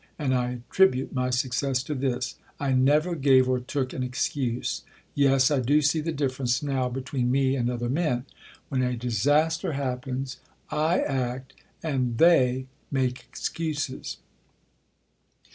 And 0.17 0.33
I 0.33 0.49
attribute 0.53 1.13
my 1.13 1.29
success 1.29 1.83
to 1.83 1.93
this: 1.93 2.33
I 2.59 2.71
never 2.73 3.13
gave 3.13 3.47
or 3.47 3.59
took 3.59 3.93
an 3.93 4.01
excuse. 4.01 4.81
Yes, 5.13 5.51
I 5.51 5.59
do 5.59 5.79
see 5.83 6.01
the 6.01 6.11
difference 6.11 6.63
now 6.63 6.89
between 6.89 7.29
me 7.31 7.55
and 7.55 7.69
other 7.69 7.87
men. 7.87 8.25
When 8.69 8.81
a 8.81 8.97
disaster 8.97 9.73
happens, 9.73 10.37
I 10.71 11.01
act 11.01 11.53
and 11.83 12.17
they 12.17 12.65
make 12.89 13.19
excuses. 13.29 14.17